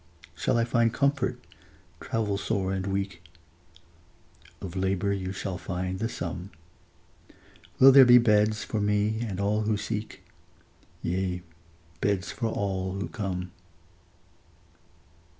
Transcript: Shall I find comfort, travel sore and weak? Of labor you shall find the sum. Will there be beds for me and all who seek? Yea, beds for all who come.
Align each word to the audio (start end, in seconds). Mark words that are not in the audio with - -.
Shall 0.35 0.57
I 0.57 0.63
find 0.65 0.91
comfort, 0.91 1.39
travel 1.99 2.35
sore 2.35 2.73
and 2.73 2.87
weak? 2.87 3.21
Of 4.59 4.75
labor 4.75 5.13
you 5.13 5.31
shall 5.31 5.59
find 5.59 5.99
the 5.99 6.09
sum. 6.09 6.49
Will 7.77 7.91
there 7.91 8.03
be 8.03 8.17
beds 8.17 8.63
for 8.63 8.81
me 8.81 9.21
and 9.21 9.39
all 9.39 9.61
who 9.61 9.77
seek? 9.77 10.23
Yea, 11.03 11.43
beds 11.99 12.31
for 12.31 12.47
all 12.47 12.93
who 12.93 13.09
come. 13.09 13.51